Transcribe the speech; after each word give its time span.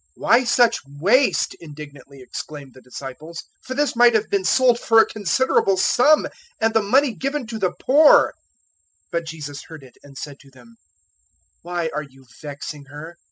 026:008 0.17 0.21
"Why 0.23 0.43
such 0.43 0.79
waste?" 0.99 1.53
indignantly 1.59 2.21
exclaimed 2.21 2.73
the 2.73 2.81
disciples; 2.81 3.43
026:009 3.61 3.65
"for 3.67 3.73
this 3.75 3.95
might 3.95 4.15
have 4.15 4.29
been 4.31 4.43
sold 4.43 4.79
for 4.79 4.99
a 4.99 5.05
considerable 5.05 5.77
sum, 5.77 6.25
and 6.59 6.73
the 6.73 6.81
money 6.81 7.13
given 7.13 7.45
to 7.45 7.59
the 7.59 7.73
poor." 7.79 8.33
026:010 9.11 9.11
But 9.11 9.25
Jesus 9.27 9.63
heard 9.65 9.83
it, 9.83 9.97
and 10.01 10.17
said 10.17 10.39
to 10.39 10.49
them, 10.49 10.77
"Why 11.61 11.91
are 11.93 12.01
you 12.01 12.25
vexing 12.41 12.85
her? 12.85 13.15